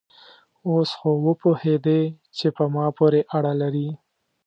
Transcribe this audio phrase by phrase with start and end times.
[0.69, 2.01] اوس خو وپوهېدې
[2.37, 3.89] چې په ما پورې اړه لري؟